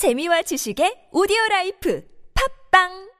[0.00, 2.02] 재미와 지식의 오디오 life
[2.70, 3.10] 팟빵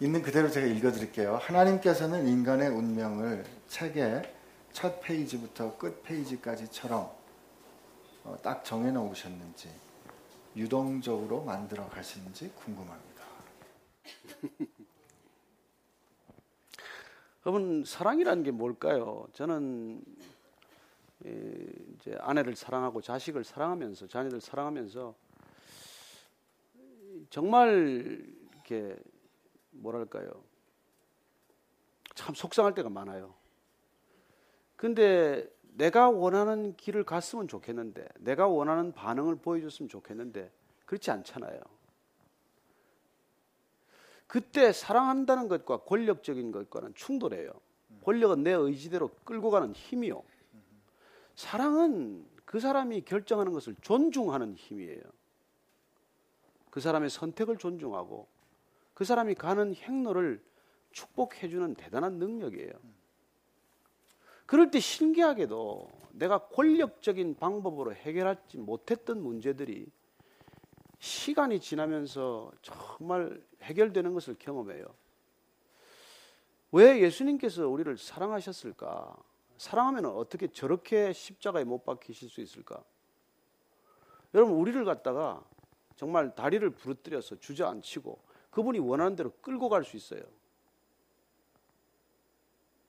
[0.00, 1.36] 있는 그대로 제가 읽어드릴게요.
[1.36, 4.22] 하나님께서는 인간의 운명을 책의
[4.72, 7.08] 첫 페이지부터 끝 페이지까지처럼
[8.24, 9.85] 어, 딱 정해놓으셨는지
[10.56, 13.24] 유동적으로 만들어 가시는지 궁금합니다.
[17.44, 19.28] 여러분 사랑이라는 게 뭘까요?
[19.34, 20.02] 저는
[21.26, 21.30] 에,
[21.94, 25.14] 이제 아내를 사랑하고 자식을 사랑하면서 자녀들 사랑하면서
[27.28, 28.96] 정말 이렇게
[29.70, 30.42] 뭐랄까요?
[32.14, 33.34] 참 속상할 때가 많아요.
[34.74, 40.50] 근데 내가 원하는 길을 갔으면 좋겠는데, 내가 원하는 반응을 보여줬으면 좋겠는데,
[40.86, 41.60] 그렇지 않잖아요.
[44.26, 47.50] 그때 사랑한다는 것과 권력적인 것과는 충돌해요.
[48.04, 50.22] 권력은 내 의지대로 끌고 가는 힘이요.
[51.34, 55.02] 사랑은 그 사람이 결정하는 것을 존중하는 힘이에요.
[56.70, 58.26] 그 사람의 선택을 존중하고
[58.94, 60.42] 그 사람이 가는 행로를
[60.92, 62.72] 축복해주는 대단한 능력이에요.
[64.46, 69.86] 그럴 때 신기하게도 내가 권력적인 방법으로 해결하지 못했던 문제들이
[70.98, 74.86] 시간이 지나면서 정말 해결되는 것을 경험해요.
[76.72, 79.16] 왜 예수님께서 우리를 사랑하셨을까?
[79.58, 82.82] 사랑하면 어떻게 저렇게 십자가에 못 박히실 수 있을까?
[84.34, 85.42] 여러분, 우리를 갖다가
[85.96, 90.22] 정말 다리를 부러뜨려서 주저앉히고 그분이 원하는 대로 끌고 갈 수 있어요.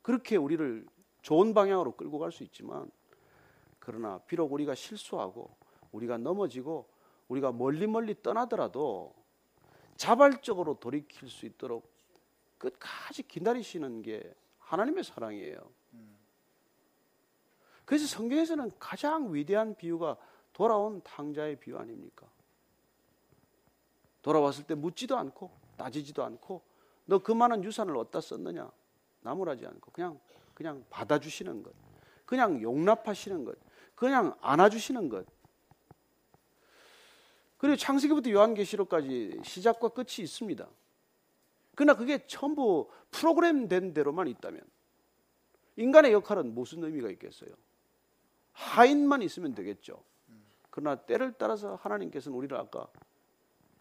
[0.01, 0.85] 그렇게 우리를
[1.27, 2.89] 좋은 방향으로 끌고 갈 수 있지만
[3.79, 5.57] 그러나 비록 우리가 실수하고
[5.91, 6.87] 우리가 넘어지고
[7.27, 9.13] 우리가 멀리 멀리 떠나더라도
[9.97, 11.91] 자발적으로 돌이킬 수 있도록
[12.57, 15.69] 끝까지 기다리시는 게 하나님의 사랑이에요.
[17.83, 20.15] 그래서 성경에서는 가장 위대한 비유가
[20.53, 22.25] 돌아온 탕자의 비유 아닙니까?
[24.21, 26.61] 돌아왔을 때 묻지도 않고 따지지도 않고
[27.03, 28.71] 너그 많은 유산을 어디다 썼느냐
[29.19, 30.17] 나무라지 않고 그냥
[30.57, 31.71] 그냥 받아주시는 것,
[32.25, 33.59] 그냥 용납하시는 것,
[33.93, 35.23] 그냥 안아주시는 것.
[37.59, 40.67] 그리고 창세기부터 요한계시록까지 시작과 끝이 있습니다.
[41.75, 44.63] 그러나 그게 전부 프로그램된 대로만 있다면
[45.75, 47.51] 인간의 역할은 무슨 의미가 있겠어요?
[48.53, 50.03] 하인만 있으면 되겠죠.
[50.71, 52.87] 그러나 때를 따라서 하나님께서는 우리를 아까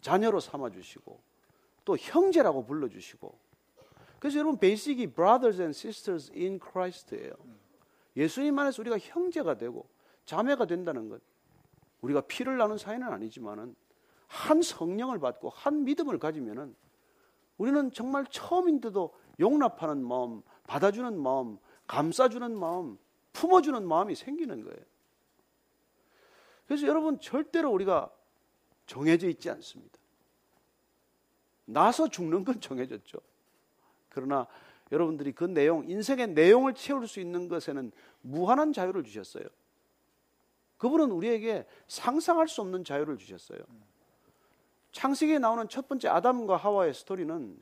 [0.01, 1.19] 자녀로 삼아 주시고
[1.85, 3.46] 또 형제라고 불러 주시고
[4.19, 7.33] 그래서 여러분 베이직이 brothers and sisters in Christ예요.
[8.15, 9.87] 예수님 안에서 우리가 형제가 되고
[10.25, 11.21] 자매가 된다는 것.
[12.01, 13.75] 우리가 피를 나눈 사이는 아니지만은
[14.27, 16.75] 한 성령을 받고 한 믿음을 가지면은
[17.57, 21.57] 우리는 정말 처음인데도 용납하는 마음, 받아주는 마음,
[21.87, 22.97] 감싸주는 마음,
[23.33, 24.79] 품어주는 마음이 생기는 거예요.
[26.65, 28.11] 그래서 여러분 절대로 우리가
[28.85, 29.97] 정해져 있지 않습니다.
[31.65, 33.19] 나서 죽는 건 정해졌죠.
[34.17, 34.47] 그러나
[34.91, 37.91] 여러분들이 그 내용, 인생의 내용을 채울 수 있는 것에는
[38.21, 39.45] 무한한 자유를 주셨어요.
[40.77, 43.59] 그분은 우리에게 상상할 수 없는 자유를 주셨어요.
[44.91, 47.61] 창세기에 나오는 첫 번째 아담과 하와의 스토리는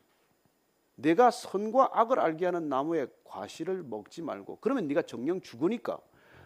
[0.96, 6.00] 내가 선과 악을 알게 하는 나무의 과실을 먹지 말고 그러면 네가 정령 죽으니까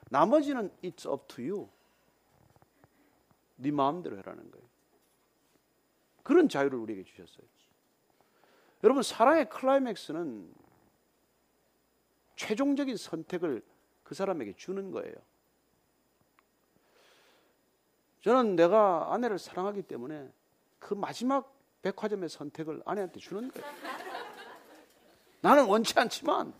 [0.10, 1.70] 나머지는 it's up to you.
[3.58, 4.68] 네 마음대로 해라는 거예요.
[6.24, 7.46] 그런 자유를 우리에게 주셨어요.
[8.84, 10.54] 여러분 사랑의 클라이맥스는
[12.36, 13.62] 최종적인 선택을
[14.04, 15.14] 그 사람에게 주는 거예요.
[18.22, 20.32] 저는 내가 아내를 사랑하기 때문에
[20.80, 23.70] 그 마지막 백화점의 선택을 아내한테 주는 거예요.
[25.42, 26.54] 나는 원치 않지만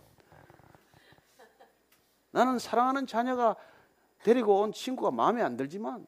[2.30, 3.56] 나는 사랑하는 자녀가
[4.22, 6.06] 데리고 온 친구가 마음에 안 들지만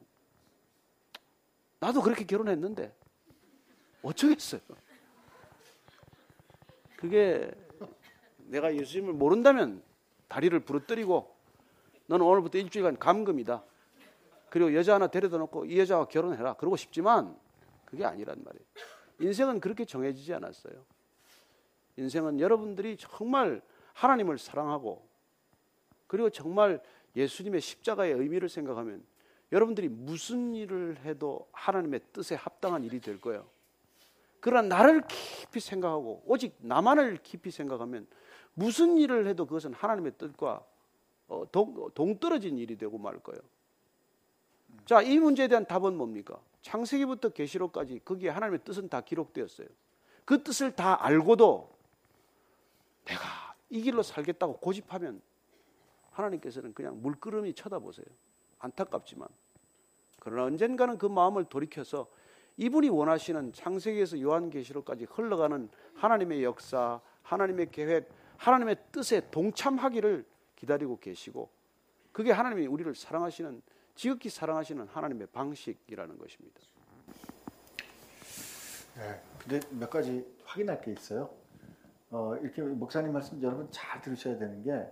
[1.79, 2.95] 나도 그렇게 결혼했는데
[4.03, 4.61] 어쩌겠어요.
[7.03, 7.51] 그게
[8.37, 9.83] 내가 예수님을 모른다면
[10.29, 11.35] 다리를 부러뜨리고
[12.05, 13.61] 너는 오늘부터 일주일간 감금이다.
[14.49, 16.53] 그리고 여자 하나 데려다 놓고 이 여자와 결혼해라.
[16.53, 17.37] 그러고 싶지만
[17.83, 18.65] 그게 아니란 말이에요.
[19.19, 20.75] 인생은 그렇게 정해지지 않았어요.
[21.97, 23.61] 인생은 여러분들이 정말
[23.91, 25.05] 하나님을 사랑하고
[26.07, 26.81] 그리고 정말
[27.17, 29.03] 예수님의 십자가의 의미를 생각하면
[29.51, 33.45] 여러분들이 무슨 일을 해도 하나님의 뜻에 합당한 일이 될 거예요.
[34.43, 38.05] 그러나 나를 깊이 생각하고 오직 나만을 깊이 생각하면
[38.53, 40.65] 무슨 일을 해도 그것은 하나님의 뜻과
[41.49, 43.39] 동, 동떨어진 일이 되고 말 거예요.
[44.85, 46.41] 자, 이 문제에 대한 답은 뭡니까?
[46.61, 49.67] 창세기부터 계시록까지 거기에 하나님의 뜻은 다 기록되었어요.
[50.25, 51.73] 그 뜻을 다 알고도
[53.05, 55.21] 내가 이 길로 살겠다고 고집하면
[56.11, 58.07] 하나님께서는 그냥 물끄러미 쳐다보세요.
[58.59, 59.29] 안타깝지만
[60.19, 62.07] 그러나 언젠가는 그 마음을 돌이켜서
[62.57, 71.49] 이분이 원하시는 창세기에서 요한계시록까지 흘러가는 하나님의 역사, 하나님의 계획, 하나님의 뜻에 동참하기를 기다리고 계시고
[72.11, 73.61] 그게 하나님이 우리를 사랑하시는
[73.95, 76.61] 지극히 사랑하시는 하나님의 방식이라는 것입니다.
[78.95, 79.21] 네.
[79.39, 81.29] 근데 몇 가지 확인할 게 있어요.
[82.11, 84.87] 어, 이렇게 목사님 말씀 여러분 잘 들으셔야 되는 게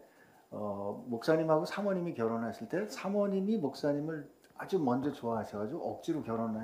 [0.50, 4.28] 어, 목사님하고 사모님이 결혼했을 때 사모님이 목사님을
[4.58, 6.60] 아주 먼저 좋아하셔가지고 억지로 결혼해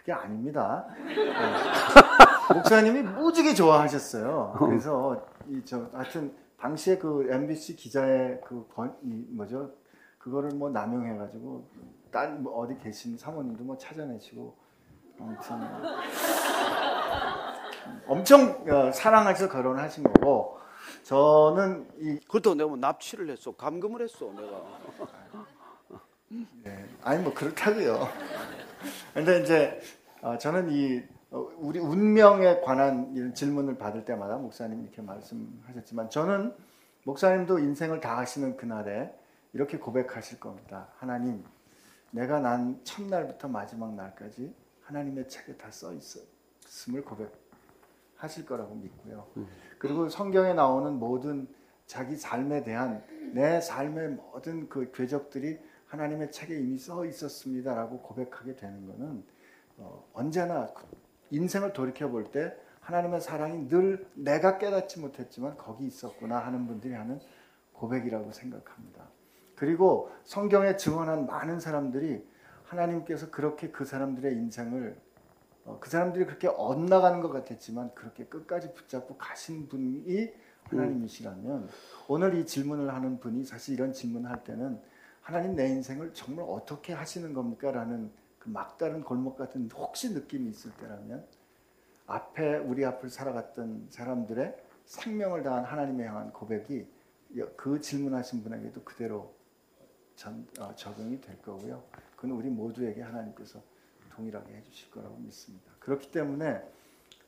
[0.00, 0.86] 그게 아닙니다.
[1.06, 2.54] 네.
[2.54, 4.56] 목사님이 무지개 좋아하셨어요.
[4.58, 9.70] 그래서 이저 하여튼 당시에 그 MBC 기자의 그 권, 이 뭐죠
[10.18, 11.68] 그거를 뭐 남용해가지고
[12.10, 14.56] 딴 뭐 어디 계신 사모님도 뭐 찾아내시고
[15.20, 15.60] 아무튼
[18.08, 20.58] 엄청 어, 사랑하셔서 결혼하신 거고
[21.02, 24.62] 저는 이 그것도 내가 뭐 납치를 했어, 감금을 했어, 내가.
[26.64, 28.08] 네, 아니 뭐 그렇다고요.
[29.14, 29.80] 근데 이제
[30.22, 36.54] 어, 저는 이 어, 우리 운명에 관한 질문을 받을 때마다 목사님 이렇게 말씀하셨지만 저는
[37.04, 39.14] 목사님도 인생을 다 하시는 그날에
[39.52, 40.88] 이렇게 고백하실 겁니다.
[40.98, 41.44] 하나님,
[42.10, 49.26] 내가 난 첫날부터 마지막 날까지 하나님의 책에 다 써 있음을 고백하실 거라고 믿고요.
[49.78, 51.48] 그리고 성경에 나오는 모든
[51.86, 53.02] 자기 삶에 대한
[53.32, 55.58] 내 삶의 모든 그 궤적들이
[55.90, 59.24] 하나님의 책에 이미 써 있었습니다라고 고백하게 되는 것은
[59.76, 60.72] 어, 언제나
[61.30, 67.20] 인생을 돌이켜 볼 때 하나님의 사랑이 늘 내가 깨닫지 못했지만 거기 있었구나 하는 분들이 하는
[67.72, 69.08] 고백이라고 생각합니다.
[69.54, 72.26] 그리고 성경에 증언한 많은 사람들이
[72.64, 74.96] 하나님께서 그렇게 그 사람들의 인생을
[75.64, 80.32] 어, 그 사람들이 그렇게 엇나가는 것 같았지만 그렇게 끝까지 붙잡고 가신 분이
[80.64, 81.68] 하나님이시라면
[82.08, 84.80] 오늘 이 질문을 하는 분이 사실 이런 질문을 할 때는
[85.30, 87.70] 하나님 내 인생을 정말 어떻게 하시는 겁니까?
[87.70, 88.10] 라는
[88.40, 91.24] 그 막다른 골목 같은 혹시 느낌이 있을 때라면
[92.08, 94.56] 앞에 우리 앞을 살아갔던 사람들의
[94.86, 96.84] 생명을 다한 하나님에 향한 고백이
[97.54, 99.32] 그 질문하신 분에게도 그대로
[100.16, 101.80] 전, 어, 적용이 될 거고요.
[102.16, 103.62] 그건 우리 모두에게 하나님께서
[104.16, 105.70] 동일하게 해주실 거라고 믿습니다.
[105.78, 106.60] 그렇기 때문에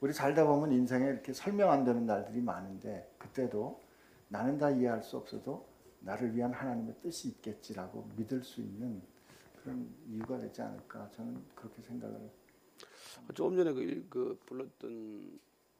[0.01, 3.81] 우리 살다 보면 인생에 이렇게 설명 안 되는 날들이 많은데 그때도
[4.27, 5.72] 나는 다 이해할 수 없어도
[6.05, 9.01] 나를 위한 하나님의 뜻이 있겠지라고 믿을 수 있는
[9.63, 12.31] 그런 이유가 되지 않을까 저는 그렇게 생각을
[13.35, 15.39] 조금 전에 그, 그 불렀던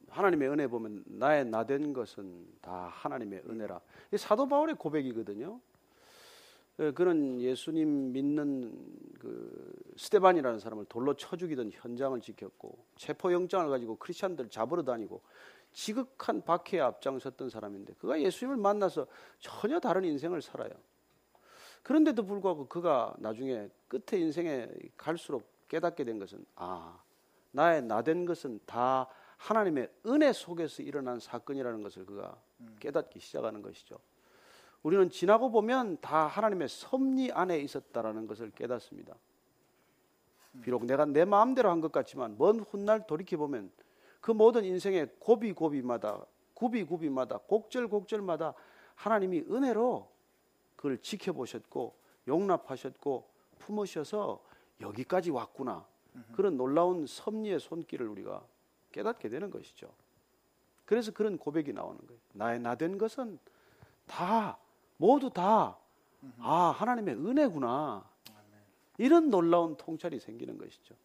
[0.09, 3.81] 하나님의 은혜 보면 나의 나 된 것은 다 하나님의 은혜라.
[4.13, 5.59] 이 사도 바울의 고백이거든요.
[6.79, 8.71] 예, 그는 예수님 믿는
[9.19, 15.21] 그 스테반이라는 사람을 돌로 쳐 죽이던 현장을 지켰고 체포 영장을 가지고 크리스천들 잡으러 다니고
[15.73, 19.07] 지극한 박해에 앞장섰던 사람인데 그가 예수님을 만나서
[19.39, 20.71] 전혀 다른 인생을 살아요.
[21.81, 27.01] 그런데도 불구하고 그가 나중에 끝에 인생에 갈수록 깨닫게 된 것은 아
[27.51, 32.37] 나의 나된 것은 다 하나님의 은혜 속에서 일어난 사건이라는 것을 그가
[32.79, 33.97] 깨닫기 시작하는 것이죠.
[34.83, 39.15] 우리는 지나고 보면 다 하나님의 섭리 안에 있었다라는 것을 깨닫습니다.
[40.61, 43.71] 비록 내가 내 마음대로 한 것 같지만 먼 훗날 돌이켜 보면
[44.23, 48.53] 그 모든 인생의 고비 고비마다 구비 구비마다 곡절 곡절마다
[48.95, 50.09] 하나님이 은혜로
[50.77, 51.93] 그걸 지켜보셨고
[52.29, 53.27] 용납하셨고
[53.59, 54.41] 품으셔서
[54.79, 55.85] 여기까지 왔구나.
[56.31, 58.45] 그런 놀라운 섭리의 손길을 우리가
[58.93, 59.91] 깨닫게 되는 것이죠.
[60.85, 62.21] 그래서 그런 고백이 나오는 거예요.
[62.31, 63.37] 나의 나 된 것은
[64.07, 64.57] 다
[64.95, 65.77] 모두 다
[66.39, 68.09] 아, 하나님의 은혜구나.
[68.99, 70.95] 이런 놀라운 통찰이 생기는 것이죠.